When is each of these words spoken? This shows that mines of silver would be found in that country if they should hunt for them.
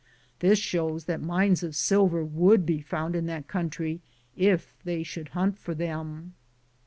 This 0.39 0.57
shows 0.57 1.05
that 1.05 1.21
mines 1.21 1.61
of 1.61 1.75
silver 1.75 2.25
would 2.25 2.65
be 2.65 2.81
found 2.81 3.15
in 3.15 3.27
that 3.27 3.47
country 3.47 4.01
if 4.35 4.75
they 4.83 5.03
should 5.03 5.27
hunt 5.27 5.59
for 5.59 5.75
them. 5.75 6.33